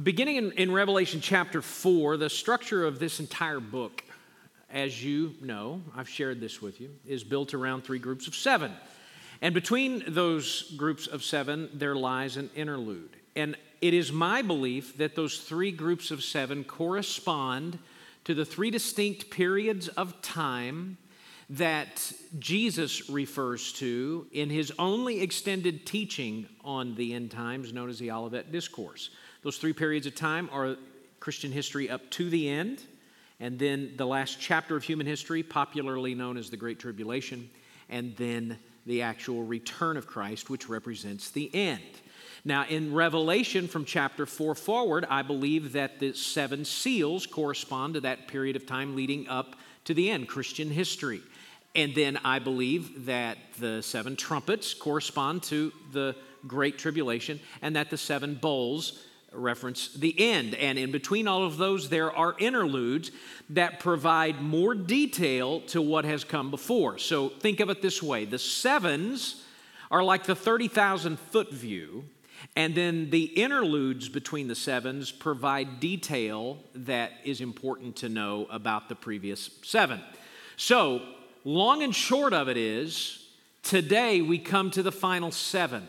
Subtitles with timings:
[0.00, 4.04] Beginning in, in, Revelation chapter 4, the structure of this entire book,
[4.70, 8.72] as you know, I've shared this with you, is built around three groups of seven.
[9.42, 13.16] And between those groups of seven, there lies an interlude.
[13.34, 17.80] And it is my belief that those three groups of seven correspond
[18.22, 20.96] to the three distinct periods of time
[21.50, 27.98] that Jesus refers to in his only extended teaching on the end times, known as
[27.98, 29.10] the Olivet Discourse.
[29.42, 30.76] Those three periods of time are
[31.20, 32.82] Christian history up to the end,
[33.38, 37.48] and then the last chapter of human history, popularly known as the Great Tribulation,
[37.88, 41.82] and then the actual return of Christ, which represents the end.
[42.44, 48.00] Now, in Revelation from chapter 4 forward, I believe that the seven seals correspond to
[48.00, 51.20] that period of time leading up to the end, Christian history.
[51.74, 56.16] And then I believe that the seven trumpets correspond to the
[56.46, 59.04] Great Tribulation, and that the seven bowls
[59.38, 60.54] reference the end.
[60.54, 63.10] And in between all of those, there are interludes
[63.50, 66.98] that provide more detail to what has come before.
[66.98, 69.44] So think of it this way the sevens
[69.90, 72.04] are like the 30,000 foot view,
[72.54, 78.88] and then the interludes between the sevens provide detail that is important to know about
[78.88, 80.00] the previous seven.
[80.56, 81.02] So,
[81.44, 83.26] long and short of it is
[83.62, 85.88] today we come to the final seven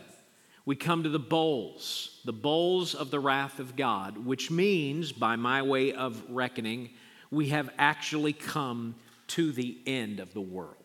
[0.70, 5.34] we come to the bowls, the bowls of the wrath of God, which means, by
[5.34, 6.90] my way of reckoning,
[7.28, 8.94] we have actually come
[9.26, 10.76] to the end of the world.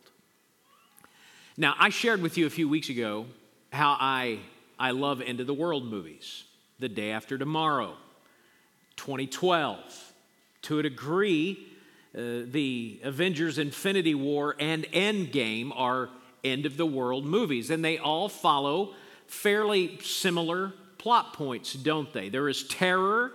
[1.56, 3.28] Now, I shared with you a few weeks ago
[3.72, 4.40] how I,
[4.80, 6.46] I love end of the world movies.
[6.80, 7.94] The Day After Tomorrow,
[8.96, 10.14] 2012.
[10.64, 11.60] To a degree,
[12.18, 16.10] uh, the Avengers Infinity War and Endgame are
[16.44, 18.96] end of the world movies, and they all follow
[19.28, 22.30] fairly similar plot points, don't they?
[22.30, 23.32] There is terror,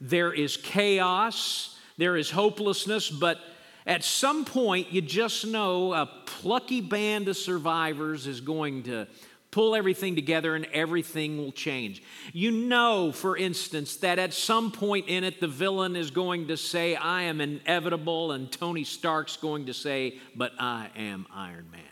[0.00, 3.38] there is chaos, there is hopelessness, but
[3.86, 9.06] at some point, you just know a plucky band of survivors is going to
[9.52, 12.02] pull everything together and everything will change.
[12.32, 16.56] You know, for instance, that at some point in it, the villain is going to
[16.56, 21.82] say, I am inevitable, and Tony Stark's going to say, But I am Iron Man.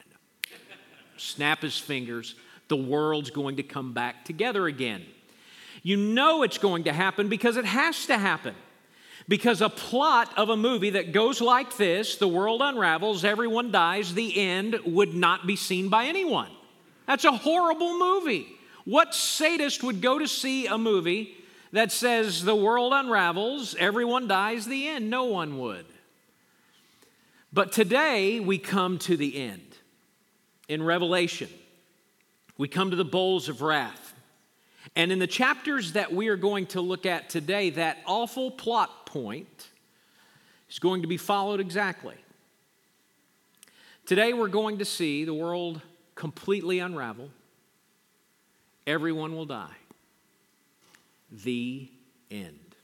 [1.19, 2.35] Snap his fingers
[2.71, 5.05] the world's going to come back together again.
[5.83, 8.55] You know it's going to happen because it has to happen.
[9.29, 14.15] Because a plot of a movie that goes like this the world unravels, everyone dies,
[14.15, 16.51] the end would not be seen by anyone.
[17.07, 18.49] That's a horrible movie.
[18.85, 21.35] What sadist would go to see a movie
[21.73, 25.11] that says the world unravels, everyone dies, the end?
[25.11, 25.87] No one would.
[27.53, 29.67] But today we come to the end.
[30.69, 31.49] In Revelation,
[32.61, 34.13] we come to the bowls of wrath.
[34.95, 39.07] And in the chapters that we are going to look at today, that awful plot
[39.07, 39.71] point
[40.69, 42.17] is going to be followed exactly.
[44.05, 45.81] Today, we're going to see the world
[46.15, 47.31] completely unravel.
[48.87, 49.79] Everyone will die.
[51.33, 51.91] The
[52.31, 52.77] end.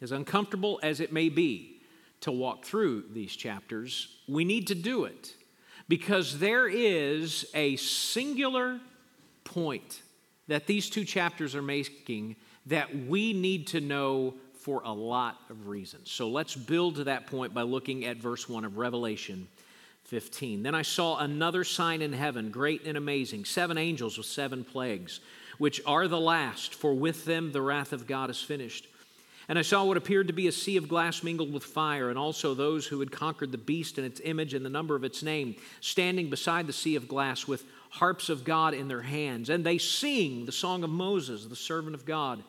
[0.00, 1.80] As uncomfortable as it may be
[2.20, 5.34] to walk through these chapters, we need to do it
[5.92, 8.80] because there is a singular
[9.44, 10.00] point
[10.48, 15.68] that these two chapters are making that we need to know for a lot of
[15.68, 16.10] reasons.
[16.10, 19.48] So let's build to that point by looking at verse 1 of Revelation
[20.04, 20.62] 15.
[20.62, 25.20] Then I saw another sign in heaven, great and amazing, seven angels with seven plagues,
[25.58, 28.88] which are the last, for with them the wrath of God is finished.
[29.48, 32.18] And I saw what appeared to be a sea of glass mingled with fire, and
[32.18, 35.22] also those who had conquered the beast and its image and the number of its
[35.22, 39.50] name, standing beside the sea of glass with harps of God in their hands.
[39.50, 42.42] And they sing the song of Moses, the servant of God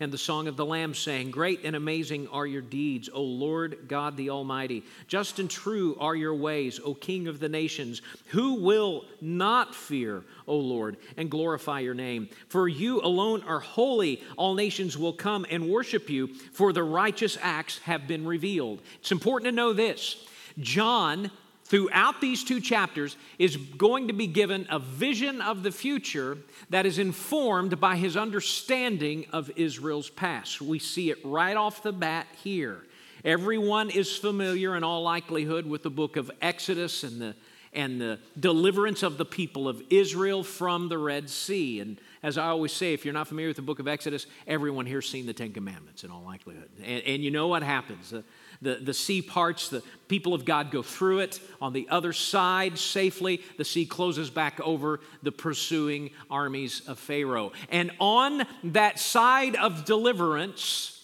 [0.00, 3.86] and the song of the Lamb, saying, Great and amazing are your deeds, O Lord
[3.86, 4.82] God the Almighty.
[5.06, 8.00] Just and true are your ways, O King of the nations.
[8.28, 12.30] Who will not fear, O Lord, and glorify your name?
[12.48, 14.22] For you alone are holy.
[14.36, 18.80] All nations will come and worship you, for the righteous acts have been revealed.
[19.00, 20.24] It's important to know this.
[20.58, 21.30] John
[21.70, 26.36] throughout these two chapters is going to be given a vision of the future
[26.68, 30.60] that is informed by his understanding of Israel's past.
[30.60, 32.82] We see it right off the bat here.
[33.24, 37.36] Everyone is familiar, in all likelihood, with the book of Exodus and the,
[37.72, 41.78] and the deliverance of the people of Israel from the Red Sea.
[41.80, 44.86] And As I always say, if you're not familiar with the book of Exodus, everyone
[44.86, 46.68] here's seen the Ten Commandments in all likelihood.
[46.82, 48.10] And, and you know what happens.
[48.10, 48.24] The,
[48.62, 51.40] the, the sea parts, the people of God go through it.
[51.60, 57.52] On the other side, safely, the sea closes back over the pursuing armies of Pharaoh.
[57.70, 60.99] And on that side of deliverance,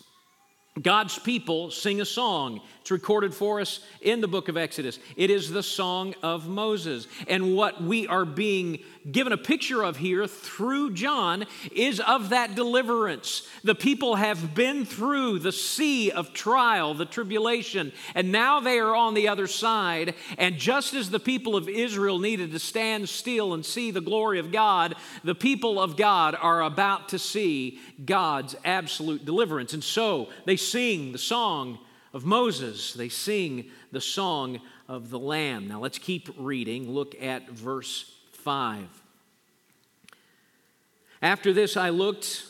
[0.80, 2.60] God's people sing a song.
[2.82, 4.98] It's recorded for us in the book of Exodus.
[5.16, 7.08] It is the song of Moses.
[7.26, 8.80] And what we are being
[9.10, 13.48] given a picture of here through John is of that deliverance.
[13.64, 18.94] The people have been through the sea of trial, the tribulation, and now they are
[18.94, 20.14] on the other side.
[20.38, 24.38] And just as the people of Israel needed to stand still and see the glory
[24.38, 24.94] of God,
[25.24, 29.72] the people of God are about to see God's absolute deliverance.
[29.72, 31.78] And so they sing the song
[32.12, 35.68] of Moses, they sing the song of the Lamb.
[35.68, 36.90] Now let's keep reading.
[36.90, 38.86] Look at verse 5.
[41.22, 42.44] After this, I looked,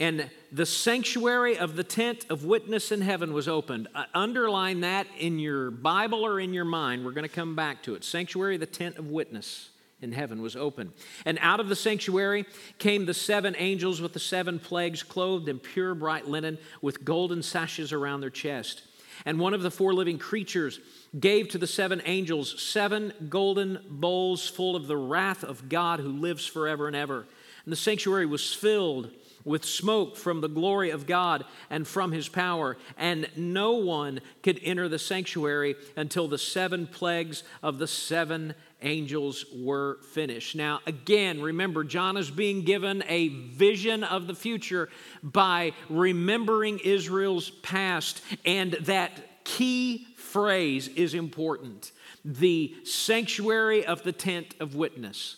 [0.00, 3.88] and the sanctuary of the tent of witness in heaven was opened.
[3.94, 7.04] Uh, underline that in your Bible or in your mind.
[7.04, 8.04] We're going to come back to it.
[8.04, 9.70] Sanctuary, of the tent of witness
[10.06, 10.92] in heaven was open.
[11.24, 12.46] And out of the sanctuary
[12.78, 17.42] came the seven angels with the seven plagues, clothed in pure bright linen, with golden
[17.42, 18.82] sashes around their chest.
[19.24, 20.78] And one of the four living creatures
[21.18, 26.12] gave to the seven angels seven golden bowls full of the wrath of God who
[26.12, 27.26] lives forever and ever.
[27.64, 29.10] And the sanctuary was filled
[29.46, 34.60] with smoke from the glory of God and from his power, and no one could
[34.62, 40.56] enter the sanctuary until the seven plagues of the seven angels were finished.
[40.56, 44.90] Now, again, remember, John is being given a vision of the future
[45.22, 51.92] by remembering Israel's past, and that key phrase is important
[52.24, 55.36] the sanctuary of the tent of witness.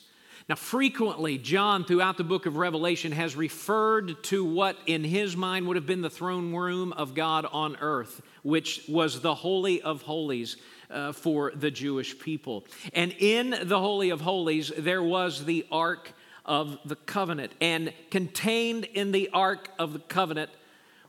[0.48, 5.66] Now, frequently, John, throughout the book of Revelation, has referred to what in his mind
[5.66, 10.00] would have been the throne room of God on earth, which was the Holy of
[10.00, 10.56] Holies
[10.88, 12.64] uh, for the Jewish people.
[12.94, 16.14] And in the Holy of Holies, there was the Ark
[16.46, 17.52] of the Covenant.
[17.60, 20.50] And contained in the Ark of the Covenant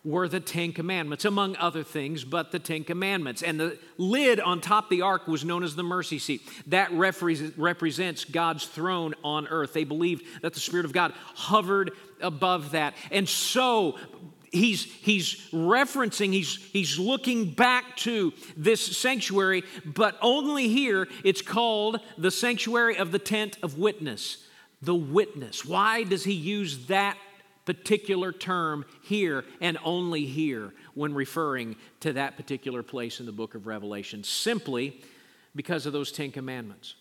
[0.04, 3.44] were the Ten Commandments, among other things, but the Ten Commandments.
[3.44, 6.42] And the lid on top of the ark was known as the mercy seat.
[6.68, 9.74] That represents God's throne on earth.
[9.74, 11.92] They believed that the Spirit of God hovered
[12.22, 12.94] above that.
[13.12, 13.98] And so,
[14.52, 22.00] He's, he's referencing, he's, he's looking back to this sanctuary, but only here it's called
[22.18, 24.44] the sanctuary of the tent of witness.
[24.82, 25.64] The witness.
[25.64, 27.16] Why does he use that
[27.74, 33.54] particular term here and only here when referring to that particular place in the book
[33.54, 35.00] of Revelation, simply
[35.56, 36.96] because of those Ten Commandments.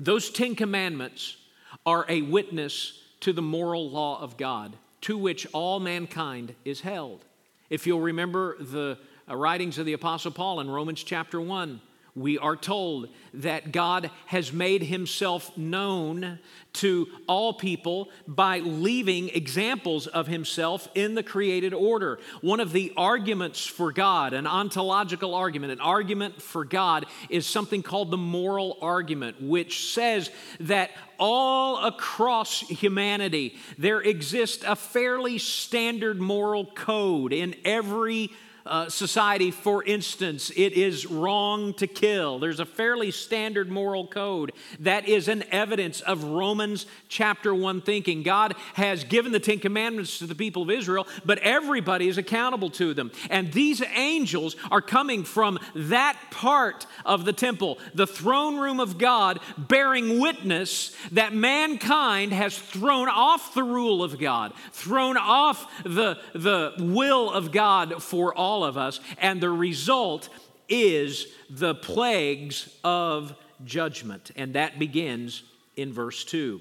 [0.00, 1.36] Those Ten Commandments
[1.84, 7.26] are a witness to the moral law of God, to which all mankind is held.
[7.68, 8.96] If you'll remember the
[9.28, 11.82] uh, writings of the Apostle Paul in Romans chapter 1,
[12.16, 16.38] we are told that God has made himself known
[16.72, 22.18] to all people by leaving examples of himself in the created order.
[22.40, 27.82] One of the arguments for God, an ontological argument, an argument for God, is something
[27.82, 30.30] called the moral argument, which says
[30.60, 38.30] that all across humanity there exists a fairly standard moral code in every
[38.66, 42.38] uh, society, for instance, it is wrong to kill.
[42.38, 48.22] There's a fairly standard moral code that is an evidence of Romans chapter 1 thinking.
[48.22, 52.70] God has given the Ten Commandments to the people of Israel, but everybody is accountable
[52.70, 53.10] to them.
[53.30, 58.98] And these angels are coming from that part of the temple, the throne room of
[58.98, 66.18] God, bearing witness that mankind has thrown off the rule of God, thrown off the,
[66.34, 70.30] the will of God for all all of us, and the result
[70.68, 73.34] is the plagues of
[73.64, 74.30] judgment.
[74.34, 75.42] And that begins
[75.76, 76.60] in verse 2.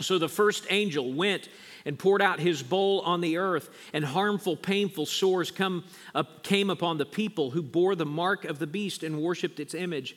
[0.00, 1.48] So the first angel went
[1.86, 6.68] and poured out his bowl on the earth, and harmful, painful sores come up, came
[6.68, 10.16] upon the people who bore the mark of the beast and worshiped its image.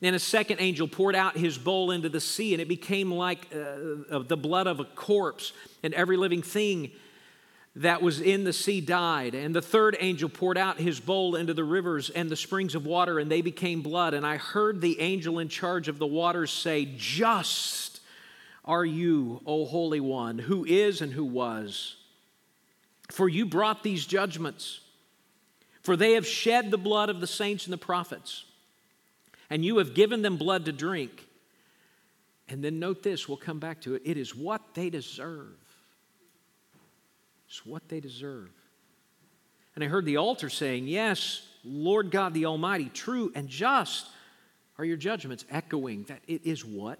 [0.00, 3.48] Then a second angel poured out his bowl into the sea, and it became like
[3.52, 6.92] uh, the blood of a corpse, and every living thing
[7.76, 9.34] that was in the sea died.
[9.34, 12.86] And the third angel poured out his bowl into the rivers and the springs of
[12.86, 14.14] water, and they became blood.
[14.14, 18.00] And I heard the angel in charge of the waters say, Just
[18.64, 21.96] are you, O Holy One, who is and who was.
[23.10, 24.80] For you brought these judgments,
[25.82, 28.46] for they have shed the blood of the saints and the prophets,
[29.50, 31.26] and you have given them blood to drink.
[32.48, 34.02] And then note this, we'll come back to it.
[34.04, 35.65] It is what they deserve.
[37.48, 38.50] It's what they deserve.
[39.74, 44.08] And I heard the altar saying, Yes, Lord God the Almighty, true and just
[44.78, 46.98] are your judgments, echoing that it is what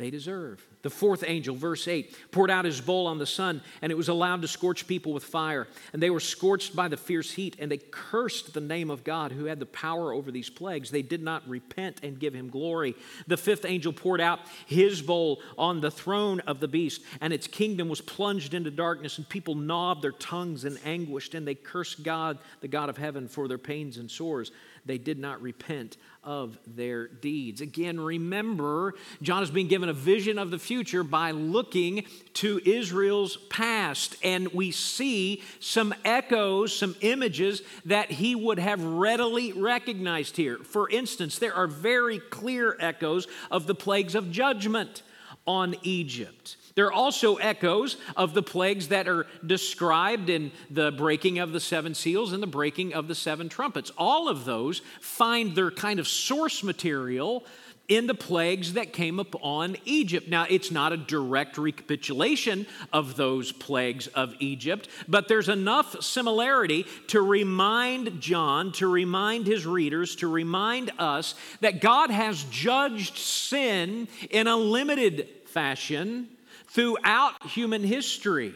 [0.00, 0.66] they deserve.
[0.82, 4.08] The fourth angel, verse 8, poured out his bowl on the sun, and it was
[4.08, 5.68] allowed to scorch people with fire.
[5.92, 9.32] And they were scorched by the fierce heat, and they cursed the name of God
[9.32, 10.90] who had the power over these plagues.
[10.90, 12.94] They did not repent and give him glory.
[13.26, 17.46] The fifth angel poured out his bowl on the throne of the beast, and its
[17.46, 22.02] kingdom was plunged into darkness, and people gnawed their tongues in anguish, and they cursed
[22.02, 24.50] God, the God of heaven, for their pains and sores
[24.90, 27.60] they did not repent of their deeds.
[27.60, 32.04] Again, remember, John is being given a vision of the future by looking
[32.34, 34.16] to Israel's past.
[34.24, 40.58] And we see some echoes, some images that he would have readily recognized here.
[40.58, 45.02] For instance, there are very clear echoes of the plagues of judgment
[45.46, 46.56] on Egypt.
[46.74, 51.60] There are also echoes of the plagues that are described in the breaking of the
[51.60, 53.90] seven seals and the breaking of the seven trumpets.
[53.98, 57.44] All of those find their kind of source material
[57.90, 60.28] in the plagues that came upon Egypt.
[60.28, 66.86] Now, it's not a direct recapitulation of those plagues of Egypt, but there's enough similarity
[67.08, 74.06] to remind John, to remind his readers, to remind us that God has judged sin
[74.30, 76.28] in a limited fashion
[76.70, 78.54] throughout human history.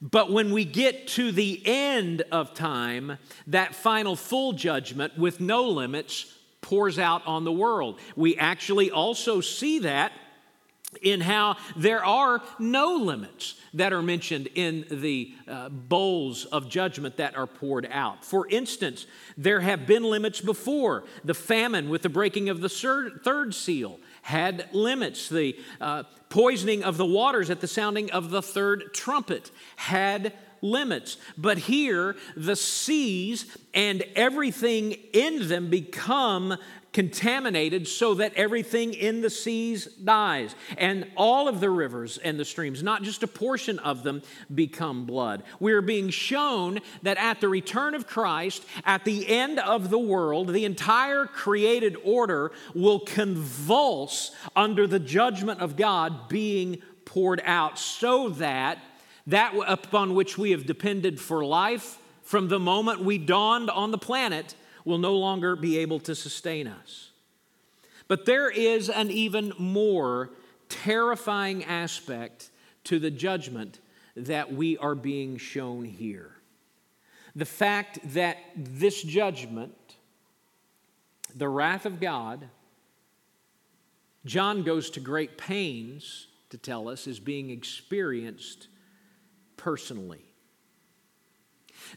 [0.00, 3.18] But when we get to the end of time,
[3.48, 7.98] that final full judgment with no limits pours out on the world.
[8.14, 10.12] We actually also see that
[11.02, 17.18] in how there are no limits that are mentioned in the uh, bowls of judgment
[17.18, 18.24] that are poured out.
[18.24, 19.06] For instance,
[19.36, 21.04] there have been limits before.
[21.24, 25.30] The famine with the breaking of the third seal had limits.
[25.30, 31.16] The uh, poisoning of the waters at the sounding of the third trumpet had limits.
[31.38, 36.58] But here, the seas and everything in them become
[36.92, 40.54] contaminated so that everything in the seas dies.
[40.76, 44.22] And all of the rivers and the streams, not just a portion of them,
[44.54, 45.42] become blood.
[45.60, 50.48] We're being shown that at the return of Christ, at the end of the world,
[50.48, 58.28] the entire created order will convulse under the judgment of God being poured out so
[58.30, 58.78] that
[59.26, 63.98] that upon which we have depended for life from the moment we dawned on the
[63.98, 64.54] planet
[64.84, 67.10] will no longer be able to sustain us.
[68.06, 70.30] But there is an even more
[70.68, 72.50] terrifying aspect
[72.84, 73.80] to the judgment
[74.16, 76.32] that we are being shown here.
[77.36, 79.74] The fact that this judgment,
[81.34, 82.48] the wrath of God,
[84.24, 88.68] John goes to great pains to tell us, is being experienced
[89.56, 90.24] personally.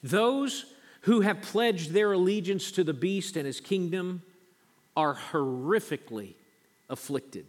[0.03, 0.65] Those
[1.01, 4.21] who have pledged their allegiance to the beast and his kingdom
[4.95, 6.33] are horrifically
[6.89, 7.45] afflicted.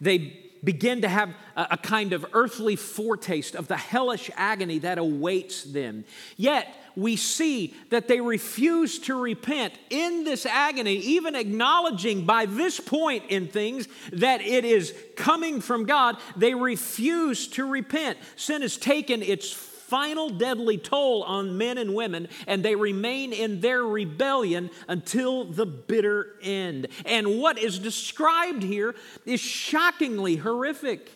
[0.00, 5.62] They begin to have a, kind of earthly foretaste of the hellish agony that awaits
[5.62, 6.04] them.
[6.36, 12.80] Yet, we see that they refuse to repent in this agony, even acknowledging by this
[12.80, 16.16] point in things that it is coming from God.
[16.36, 18.18] They refuse to repent.
[18.36, 19.52] Sin has taken its
[19.86, 25.66] final deadly toll on men and women, and they remain in their rebellion until the
[25.66, 26.88] bitter end.
[27.04, 28.94] And what is described here
[29.26, 31.10] is shockingly horrific.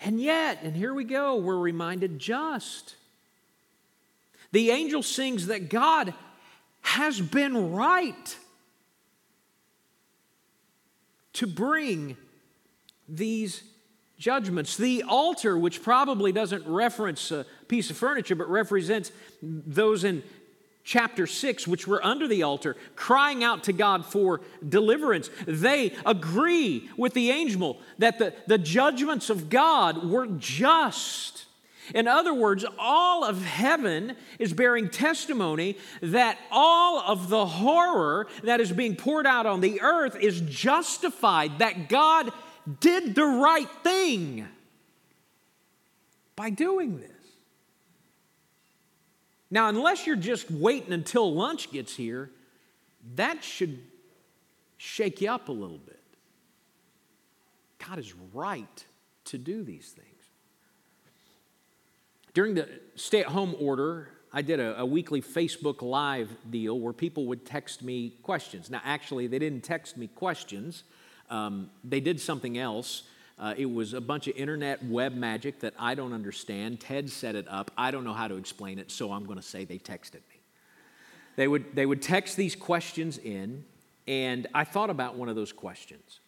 [0.00, 2.94] And yet, and here we go, we're reminded just.
[4.52, 6.14] The angel sings that God
[6.82, 8.36] has been right
[11.34, 12.16] to bring
[13.08, 13.62] these
[14.18, 14.76] judgments.
[14.76, 20.22] The altar, which probably doesn't reference a piece of furniture, but represents those in
[20.84, 25.28] chapter 6, which were under the altar, crying out to God for deliverance.
[25.46, 31.44] They agree with the angel that the, the judgments of God were just.
[31.94, 38.60] In other words, all of heaven is bearing testimony that all of the horror that
[38.60, 42.32] is being poured out on the earth is justified, that God
[42.80, 44.46] did the right thing
[46.36, 47.10] by doing this.
[49.50, 52.30] Now, unless you're just waiting until lunch gets here,
[53.16, 53.80] that should
[54.76, 56.00] shake you up a little bit.
[57.86, 58.84] God is right
[59.26, 60.06] to do these things.
[62.34, 66.92] During the stay at home order, I did a, a, weekly Facebook Live deal where
[66.92, 68.68] people would text me questions.
[68.70, 70.84] Now, actually, they didn't text me questions,
[71.30, 73.02] Um, they did something else.
[73.38, 76.80] Uh, it was a bunch of internet web magic that I don't understand.
[76.80, 77.70] Ted set it up.
[77.76, 80.40] I don't know how to explain it, so I'm going to say they texted me.
[81.36, 83.64] They would, they would text these questions in,
[84.08, 86.20] and I thought about one of those questions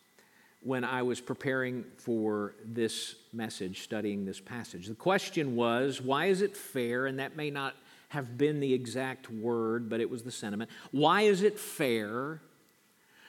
[0.62, 4.87] when I was preparing for this message, studying this passage.
[4.87, 7.75] The question was, why is it fair, and that may not
[8.11, 10.71] have been the exact word, but it was the sentiment.
[10.90, 12.40] Why is it fair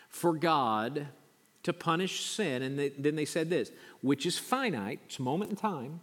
[0.09, 1.07] for God
[1.63, 2.61] to punish sin?
[2.61, 5.99] And they, then they said this, which is finite, it's a moment in time,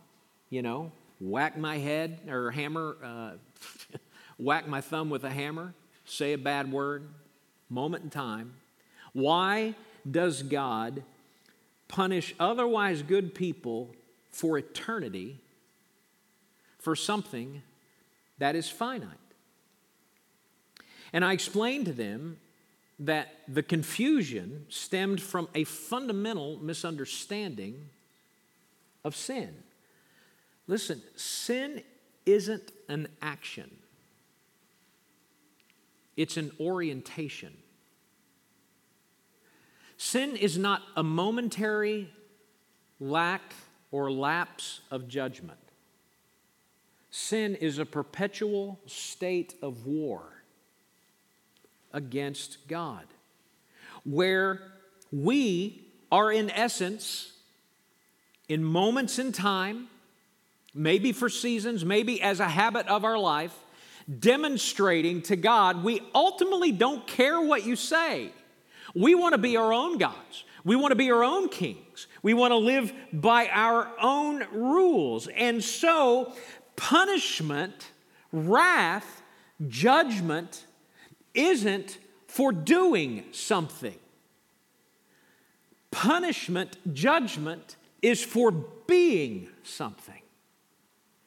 [0.50, 3.30] you know, whack my head or hammer, uh,
[4.38, 5.74] whack my thumb with a hammer,
[6.04, 7.08] say a bad word,
[7.68, 8.54] moment in time.
[9.12, 9.74] Why
[10.08, 11.02] does God
[11.88, 13.94] punish otherwise good people
[14.30, 15.40] for eternity
[16.78, 17.62] for something
[18.38, 19.10] that is finite.
[21.12, 22.38] And I explained to them
[23.00, 27.88] that the confusion stemmed from a fundamental misunderstanding
[29.05, 29.55] of sin.
[30.67, 31.83] Listen, sin
[32.26, 33.71] isn't an action,
[36.17, 37.57] it's an orientation.
[40.00, 42.09] Sin is not a momentary
[43.00, 43.52] lack
[43.90, 45.59] or lapse of judgment.
[47.11, 50.38] Sin is a perpetual state of war
[51.92, 53.04] against God,
[54.04, 54.61] where
[55.12, 57.33] we are, in essence,
[58.49, 59.88] in moments in time,
[60.75, 63.54] maybe for seasons, maybe as a habit of our life,
[64.21, 68.33] demonstrating to God we ultimately don't care what you say.
[68.95, 70.45] We want to be our own gods.
[70.64, 72.07] We want to be our own kings.
[72.23, 75.28] We want to live by our own rules.
[75.28, 76.33] And so
[76.76, 77.90] punishment,
[78.33, 79.23] wrath,
[79.66, 80.64] judgment
[81.35, 83.99] isn't for doing something.
[85.90, 88.50] Punishment, judgment is for
[88.87, 90.23] being something.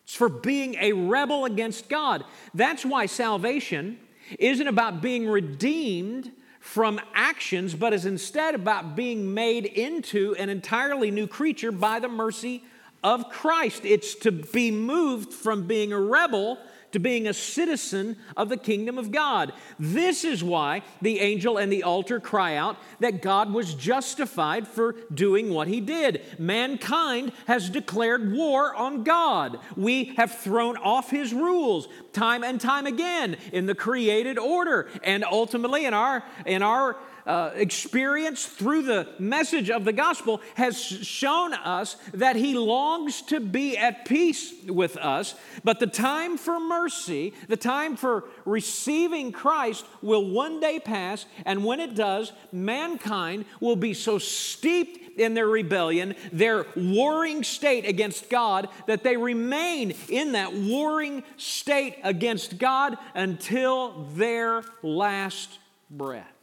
[0.04, 2.24] It's for being a rebel against God.
[2.54, 3.98] That's why salvation
[4.40, 11.10] isn't about being redeemed from actions, but is instead about being made into an entirely
[11.12, 12.64] new creature by the mercy
[13.04, 13.84] of Christ.
[13.84, 16.60] It's to be moved from being a rebel
[16.92, 19.54] to being a citizen of the kingdom of God.
[19.80, 24.96] This is why the angel and the altar cry out that God was justified for
[25.14, 26.22] doing what he did.
[26.38, 29.60] Mankind has declared war on God.
[29.76, 35.24] We have thrown off his rules time and time again in the created order and
[35.24, 41.54] ultimately in our in our uh, experience through the message of the gospel has shown
[41.54, 45.36] us that he longs to be at peace with us.
[45.64, 51.26] But the time for mercy, the time for receiving Christ, will one day pass.
[51.46, 57.86] And when it does, mankind will be so steeped in their rebellion, their warring state
[57.86, 66.41] against God, that they remain in that warring state against God until their last breath.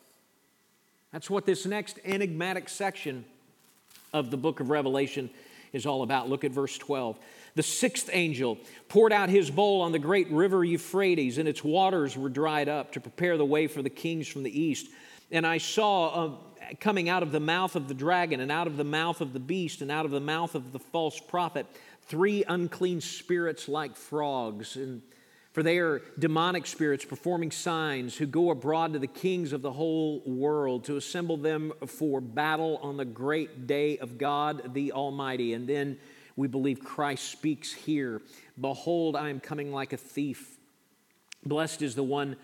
[1.12, 3.24] That's what this next enigmatic section
[4.12, 5.30] of the book of Revelation
[5.72, 6.28] is all about.
[6.28, 7.18] Look at verse 12.
[7.54, 12.16] The sixth angel poured out his bowl on the great river Euphrates, and its waters
[12.16, 14.88] were dried up to prepare the way for the kings from the east.
[15.30, 16.30] And I saw uh,
[16.80, 19.40] coming out of the mouth of the dragon, and out of the mouth of the
[19.40, 21.66] beast, and out of the mouth of the false prophet,
[22.02, 24.76] three unclean spirits like frogs.
[24.76, 25.02] And
[25.58, 29.72] for they are demonic spirits performing signs who go abroad to the kings of the
[29.72, 35.54] whole world to assemble them for battle on the great day of God the Almighty.
[35.54, 35.98] And then
[36.36, 38.22] we believe Christ speaks here
[38.60, 40.58] Behold, I am coming like a thief.
[41.44, 42.36] Blessed is the one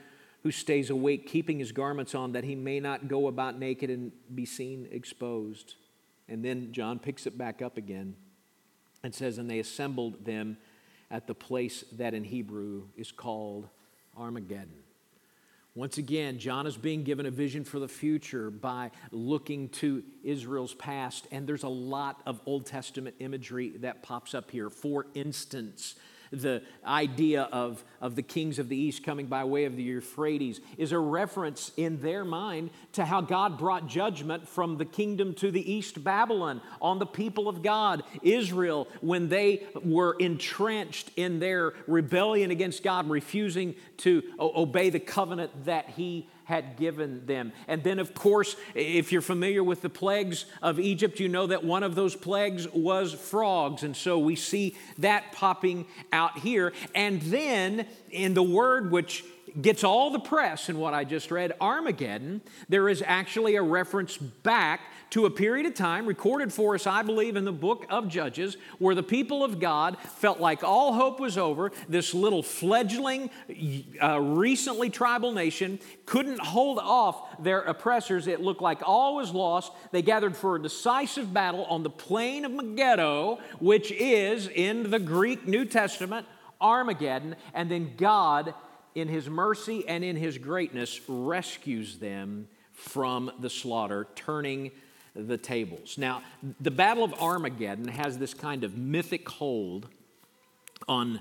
[0.42, 4.10] who stays awake, keeping his garments on, that he may not go about naked and
[4.34, 5.76] be seen exposed.
[6.28, 8.16] And then John picks it back up again
[9.04, 10.56] and says, And they assembled them
[11.10, 13.68] at the place that in Hebrew is called
[14.16, 14.84] Armageddon.
[15.76, 20.74] Once again, John is being given a vision for the future by looking to Israel's
[20.74, 24.70] past, and there's a lot of Old Testament imagery that pops up here.
[24.70, 25.96] For instance,
[26.34, 30.60] the idea of, of the kings of the east coming by way of the Euphrates
[30.78, 35.50] is a reference in their mind to how God brought judgment from the kingdom to
[35.50, 41.74] the east, Babylon, on the people of God, Israel, when they were entrenched in their
[41.86, 47.52] rebellion against God, refusing to obey the covenant that He had given them.
[47.68, 51.64] And then, of course, if you're familiar with the plagues of Egypt, you know that
[51.64, 53.82] one of those plagues was frogs.
[53.82, 56.72] And so we see that popping out here.
[56.94, 59.24] And then in the word which
[59.60, 64.16] gets all the press in what I just read, Armageddon, there is actually a reference
[64.16, 68.08] back to a period of time recorded for us, I believe, in the book of
[68.08, 71.70] Judges, where the people of God felt like all hope was over.
[71.88, 73.30] This little fledgling,
[74.02, 78.26] uh, recently tribal nation couldn't hold off their oppressors.
[78.26, 79.72] It looked like all was lost.
[79.92, 84.98] They gathered for a decisive battle on the plain of Megiddo, which is in the
[84.98, 86.26] Greek New Testament
[86.60, 88.54] Armageddon, and then God,
[88.94, 94.70] in His mercy and in His greatness, rescues them from the slaughter, turning
[95.14, 95.96] the tables.
[95.96, 96.22] Now,
[96.60, 99.88] the Battle of Armageddon has this kind of mythic hold
[100.88, 101.20] on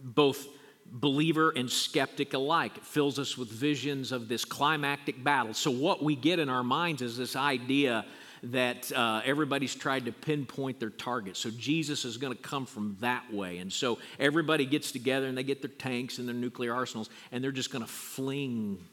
[0.00, 0.46] both
[0.86, 2.76] believer and skeptic alike.
[2.76, 5.54] It fills us with visions of this climactic battle.
[5.54, 8.04] So, what we get in our minds is this idea
[8.44, 11.36] that uh, everybody's tried to pinpoint their target.
[11.36, 13.58] So Jesus is going to come from that way.
[13.58, 17.42] And so everybody gets together and they get their tanks and their nuclear arsenals and
[17.42, 18.84] they're just going to fling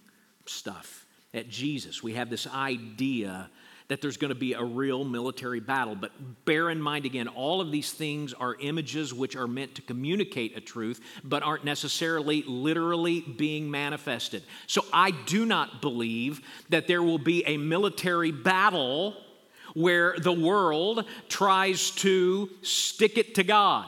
[0.45, 2.03] stuff at Jesus.
[2.03, 3.49] We have this idea
[3.88, 5.95] that there's going to be a real military battle.
[5.95, 6.12] But
[6.45, 10.55] bear in mind again, all of these things are images which are meant to communicate
[10.55, 14.43] a truth, but aren't necessarily literally being manifested.
[14.67, 19.17] So I do not believe that there will be a military battle
[19.73, 23.88] where the world tries to stick it to God.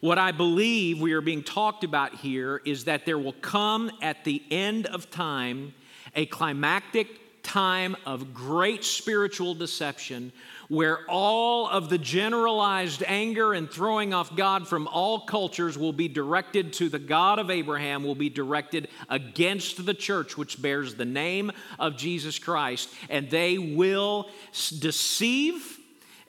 [0.00, 4.24] What I believe we are being talked about here is that there will come at
[4.24, 5.74] the end of time
[6.16, 7.21] a climactic
[7.52, 10.32] time of great spiritual deception
[10.68, 16.08] where all of the generalized anger and throwing off God from all cultures will be
[16.08, 21.04] directed to the God of Abraham, will be directed against the church, which bears the
[21.04, 24.30] name of Jesus Christ, and they will
[24.78, 25.78] deceive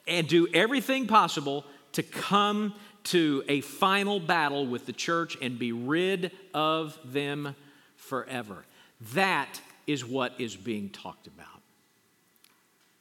[0.06, 5.72] and do everything possible to come to a final battle with the church and be
[5.72, 7.56] rid of them
[7.96, 8.66] forever.
[9.14, 11.46] That is what is being talked about.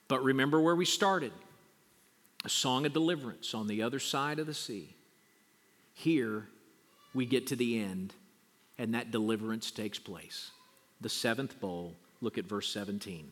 [0.08, 1.32] But remember where we started
[2.46, 4.96] a song of deliverance on the other side of the sea.
[5.94, 6.48] Here
[7.14, 8.14] we get to the end,
[8.78, 10.52] and that deliverance takes place.
[11.00, 13.32] The seventh bowl, look at verse 17.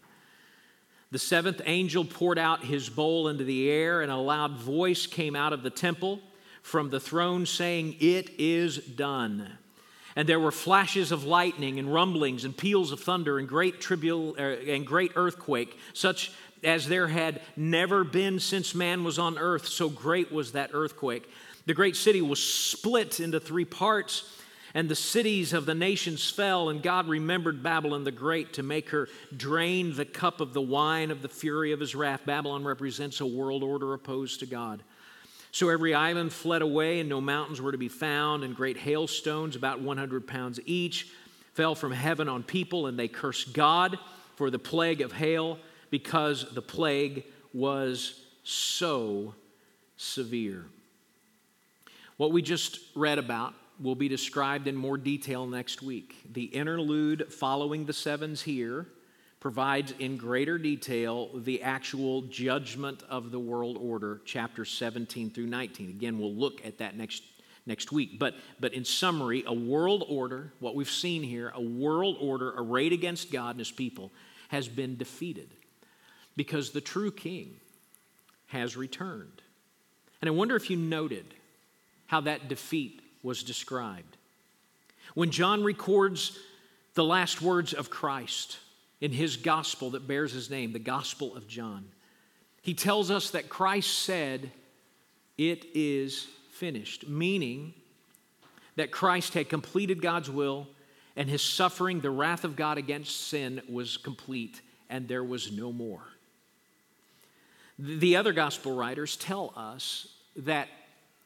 [1.11, 5.35] The seventh angel poured out his bowl into the air, and a loud voice came
[5.35, 6.21] out of the temple
[6.61, 9.57] from the throne saying, It is done.
[10.15, 14.37] And there were flashes of lightning and rumblings and peals of thunder and great tribul-
[14.37, 16.31] uh, and great earthquake, such
[16.63, 19.67] as there had never been since man was on earth.
[19.67, 21.29] So great was that earthquake.
[21.65, 24.23] The great city was split into three parts,
[24.73, 26.69] and the cities of the nations fell.
[26.69, 31.11] And God remembered Babylon the Great to make her drain the cup of the wine
[31.11, 32.25] of the fury of his wrath.
[32.25, 34.81] Babylon represents a world order opposed to God.
[35.51, 39.55] So every island fled away, and no mountains were to be found, and great hailstones,
[39.55, 41.09] about 100 pounds each,
[41.53, 43.99] fell from heaven on people, and they cursed God
[44.35, 45.59] for the plague of hail,
[45.89, 49.35] because the plague was so
[49.97, 50.65] severe.
[52.15, 56.15] What we just read about will be described in more detail next week.
[56.31, 58.87] The interlude following the sevens here
[59.41, 65.89] provides in greater detail the actual judgment of the world order, chapters 17 through 19.
[65.89, 67.23] Again, we'll look at that next,
[67.65, 68.19] next week.
[68.19, 72.93] But, but in summary, a world order, what we've seen here, a world order arrayed
[72.93, 74.11] against God and his people,
[74.49, 75.49] has been defeated
[76.37, 77.55] because the true king
[78.47, 79.41] has returned.
[80.21, 81.25] And I wonder if you noted
[82.05, 84.17] how that defeat was described.
[85.15, 86.37] When John records
[86.93, 88.59] the last words of Christ,
[89.01, 91.85] in his gospel that bears his name, the Gospel of John.
[92.61, 94.51] He tells us that Christ said,
[95.37, 97.73] It is finished, meaning
[98.75, 100.67] that Christ had completed God's will
[101.15, 105.73] and his suffering, the wrath of God against sin, was complete and there was no
[105.73, 106.03] more.
[107.79, 110.67] The other gospel writers tell us that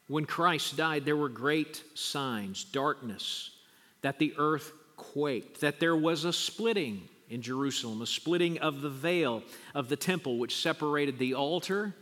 [0.07, 3.49] when Christ died, there were great signs, darkness,
[4.01, 8.89] that the earth quaked, that there was a splitting in Jerusalem, a splitting of the
[8.89, 11.95] veil of the temple, which separated the altar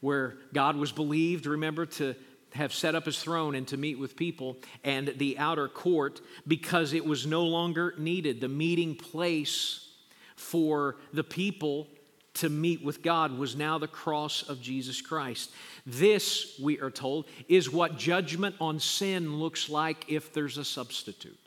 [0.00, 2.14] where God was believed, remember, to
[2.54, 6.92] have set up his throne and to meet with people, and the outer court because
[6.92, 8.40] it was no longer needed.
[8.40, 9.88] The meeting place
[10.36, 11.88] for the people
[12.34, 15.50] to meet with God was now the cross of Jesus Christ.
[15.86, 21.41] This, we are told, is what judgment on sin looks like if there's a substitute.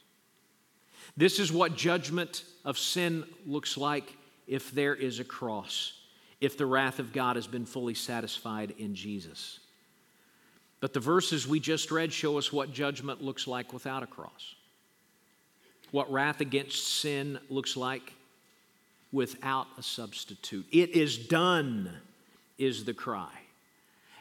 [1.18, 4.16] This is what judgment of sin looks like
[4.48, 5.94] if there is a cross,
[6.42, 9.60] if the wrath of God has been fully satisfied in Jesus.
[10.82, 14.56] But the verses we just read show us what judgment looks like without a cross.
[15.96, 18.14] what wrath against sin looks like
[19.14, 20.66] without a substitute.
[20.70, 21.90] It is done,
[22.58, 23.32] is the cry.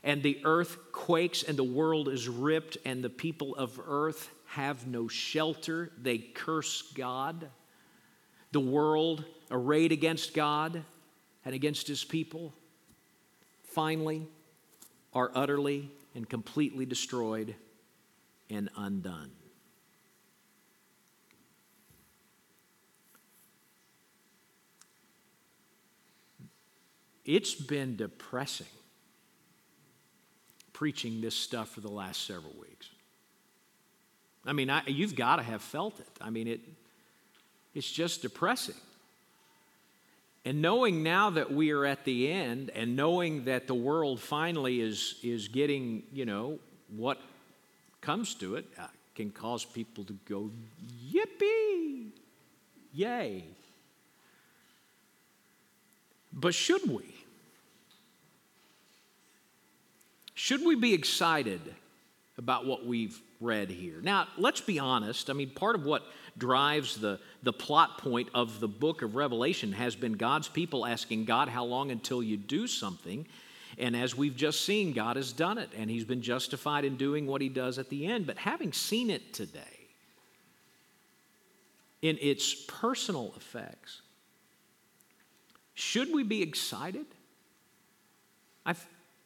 [0.05, 4.87] And the earth quakes, and the world is ripped, and the people of earth have
[4.87, 5.91] no shelter.
[6.01, 7.49] They curse God.
[8.53, 10.85] The world, arrayed against God
[11.45, 12.55] and against his people,
[13.63, 14.27] finally
[15.13, 17.55] are utterly and completely destroyed
[18.49, 19.31] and undone.
[27.25, 28.67] It's been depressing
[30.75, 32.91] preaching this stuff for the last several weeks.
[34.47, 36.09] I mean, I, you've got to have felt it.
[36.21, 36.61] I mean, it,
[37.75, 38.75] it's just depressing.
[40.45, 44.81] And knowing now that we are at the end and knowing that the world finally
[44.81, 46.59] is, is getting, you know,
[46.95, 47.19] what
[48.03, 50.51] comes to it uh, can cause people to go,
[51.11, 52.09] yippee,
[52.93, 53.45] yay.
[56.31, 57.15] But should we?
[60.35, 61.63] Should we be excited
[62.37, 64.01] about what we've read here?
[64.03, 65.31] Now, let's be honest.
[65.31, 66.03] I mean, part of what
[66.37, 71.27] drives the, the plot point of the book of Revelation has been God's people asking
[71.27, 73.27] God, How long until you do something?
[73.79, 77.27] And as we've just seen, God has done it, and He's been justified in doing
[77.27, 78.27] what He does at the end.
[78.27, 79.61] But having seen it today,
[82.03, 84.03] in its personal effects,
[85.75, 87.07] should we be excited?
[88.65, 88.75] I,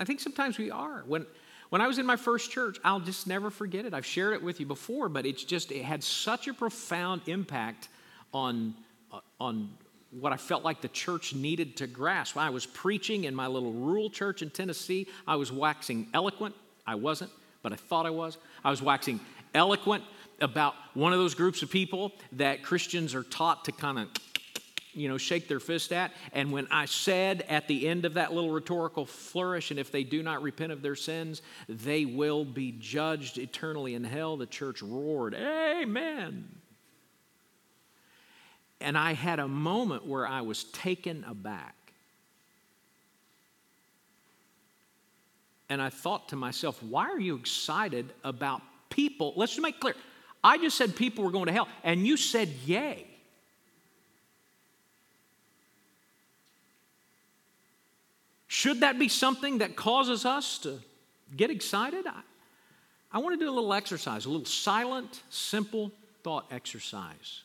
[0.01, 1.03] I think sometimes we are.
[1.07, 1.27] When,
[1.71, 3.93] when I was in my first church, I'll just never forget it.
[3.93, 7.89] I've shared it with you before, but it's just, it had such a profound impact
[8.33, 8.75] on,
[9.13, 9.71] uh, on
[10.11, 12.37] what I felt like the church needed to grasp.
[12.37, 16.55] I was preaching in my little rural church in Tennessee, I was waxing eloquent.
[16.87, 17.31] I wasn't,
[17.63, 18.39] but I thought I was.
[18.65, 19.21] I was waxing
[19.55, 20.05] eloquent
[20.41, 24.09] about one of those groups of people that Christians are taught to kind of
[24.99, 26.13] you know, shake their fist at.
[26.33, 30.05] And when I said at the end of that little rhetorical flourish, and if they
[30.05, 34.83] do not repent of their sins, they will be judged eternally in hell, the church
[34.83, 36.49] roared, Amen.
[38.81, 41.75] And I had a moment where I was taken aback.
[45.69, 49.33] And I thought to myself, why are you excited about people?
[49.37, 49.95] Let's just make clear.
[50.43, 53.08] I just said people were going to hell, and you said yay.
[58.59, 60.81] Should that be something that causes us to
[61.37, 62.09] get excited?
[62.09, 62.23] I,
[63.13, 65.93] I want to do a little exercise, a little silent, simple
[66.25, 67.43] thought exercise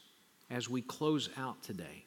[0.50, 2.06] as we close out today.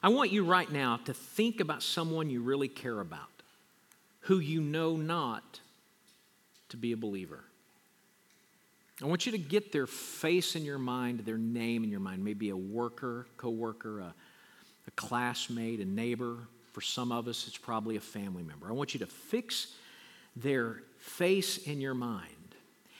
[0.00, 3.42] I want you right now to think about someone you really care about,
[4.20, 5.58] who you know not
[6.68, 7.42] to be a believer.
[9.02, 12.24] I want you to get their face in your mind, their name in your mind,
[12.24, 14.14] maybe a worker, coworker, a,
[14.86, 16.36] a classmate, a neighbor,
[16.76, 18.68] for some of us, it's probably a family member.
[18.68, 19.68] I want you to fix
[20.36, 22.26] their face in your mind.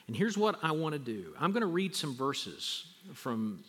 [0.07, 3.63] And here's what I want to do I'm going to read some verses from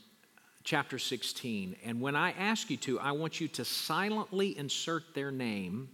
[0.63, 1.75] chapter 16.
[1.83, 5.89] And when I ask you to, I want you to silently insert their name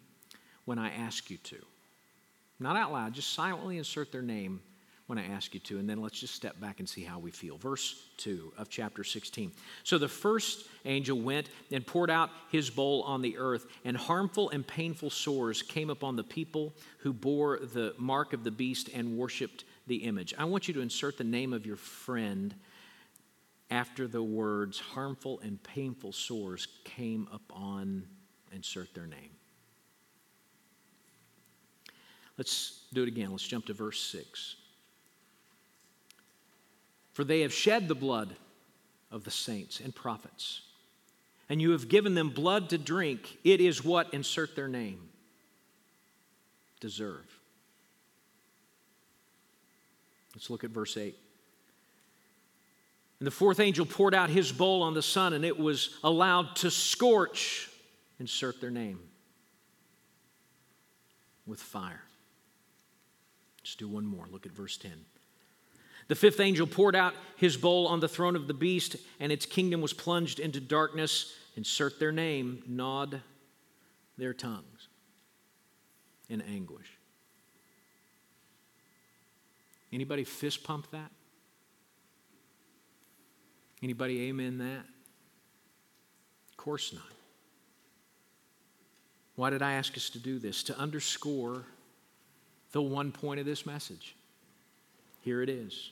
[0.65, 1.57] when I ask you to.
[2.59, 4.61] Not out loud, just silently insert their name
[5.07, 5.79] when I ask you to.
[5.79, 7.57] And then let's just step back and see how we feel.
[7.57, 9.51] Verse 2 of chapter 16.
[9.83, 14.49] So the first angel went and poured out his bowl on the earth, and harmful
[14.49, 19.17] and painful sores came upon the people who bore the mark of the beast and
[19.17, 20.33] worshiped the image.
[20.37, 22.55] I want you to insert the name of your friend
[23.69, 28.05] after the words harmful and painful sores came upon,
[28.53, 29.31] insert their name.
[32.37, 33.31] Let's do it again.
[33.31, 34.55] Let's jump to verse 6
[37.13, 38.35] for they have shed the blood
[39.11, 40.61] of the saints and prophets.
[41.47, 43.37] And you have given them blood to drink.
[43.43, 44.99] It is what, insert their name,
[46.79, 47.25] deserve.
[50.35, 51.15] Let's look at verse 8.
[53.19, 56.55] And the fourth angel poured out his bowl on the sun, and it was allowed
[56.57, 57.69] to scorch,
[58.19, 58.99] insert their name,
[61.45, 62.03] with fire.
[63.61, 64.27] Let's do one more.
[64.29, 64.91] Look at verse 10.
[66.07, 69.45] The fifth angel poured out his bowl on the throne of the beast, and its
[69.45, 71.33] kingdom was plunged into darkness.
[71.55, 73.21] Insert their name, gnawed
[74.17, 74.87] their tongues
[76.29, 76.87] in anguish.
[79.91, 81.11] Anybody fist pump that?
[83.83, 84.85] Anybody amen that?
[86.49, 87.03] Of course not.
[89.35, 90.63] Why did I ask us to do this?
[90.63, 91.63] To underscore
[92.71, 94.15] the one point of this message.
[95.21, 95.91] Here it is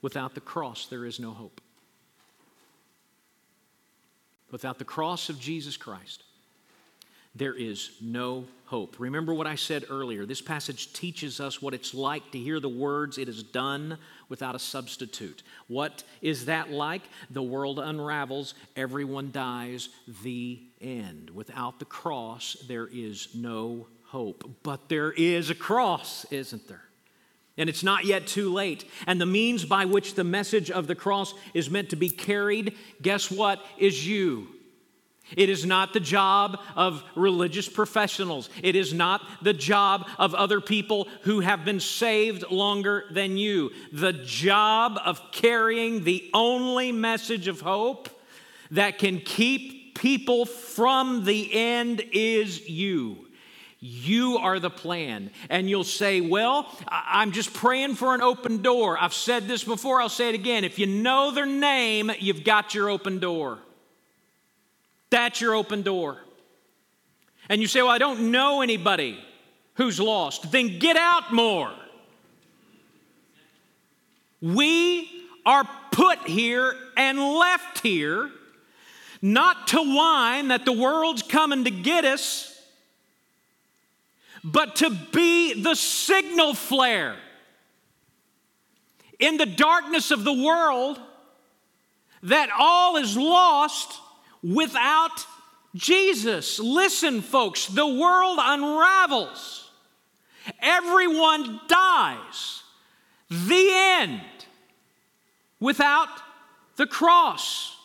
[0.00, 1.60] Without the cross, there is no hope.
[4.50, 6.22] Without the cross of Jesus Christ,
[7.34, 8.96] there is no hope.
[8.98, 10.26] Remember what I said earlier.
[10.26, 14.54] This passage teaches us what it's like to hear the words, it is done without
[14.54, 15.42] a substitute.
[15.68, 17.02] What is that like?
[17.30, 19.88] The world unravels, everyone dies,
[20.22, 21.30] the end.
[21.30, 24.50] Without the cross, there is no hope.
[24.62, 26.87] But there is a cross, isn't there?
[27.58, 28.88] And it's not yet too late.
[29.06, 32.76] And the means by which the message of the cross is meant to be carried,
[33.02, 33.62] guess what?
[33.76, 34.48] Is you.
[35.36, 38.48] It is not the job of religious professionals.
[38.62, 43.70] It is not the job of other people who have been saved longer than you.
[43.92, 48.08] The job of carrying the only message of hope
[48.70, 53.27] that can keep people from the end is you.
[53.80, 55.30] You are the plan.
[55.48, 59.00] And you'll say, Well, I'm just praying for an open door.
[59.00, 60.64] I've said this before, I'll say it again.
[60.64, 63.58] If you know their name, you've got your open door.
[65.10, 66.18] That's your open door.
[67.48, 69.18] And you say, Well, I don't know anybody
[69.74, 70.50] who's lost.
[70.50, 71.72] Then get out more.
[74.40, 75.08] We
[75.46, 78.30] are put here and left here
[79.22, 82.47] not to whine that the world's coming to get us,
[84.44, 87.16] but to be the signal flare
[89.18, 91.00] in the darkness of the world
[92.22, 94.00] that all is lost
[94.42, 95.26] without
[95.74, 96.58] Jesus.
[96.58, 99.70] Listen, folks, the world unravels,
[100.60, 102.62] everyone dies.
[103.30, 104.22] The end
[105.60, 106.08] without
[106.76, 107.77] the cross.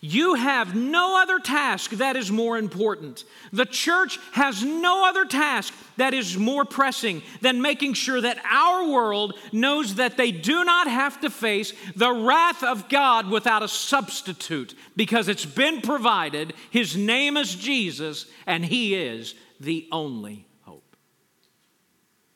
[0.00, 3.24] You have no other task that is more important.
[3.52, 8.88] The church has no other task that is more pressing than making sure that our
[8.88, 13.68] world knows that they do not have to face the wrath of God without a
[13.68, 16.54] substitute because it's been provided.
[16.70, 20.96] His name is Jesus, and He is the only hope.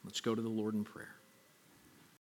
[0.04, 1.11] Let's go to the Lord in prayer.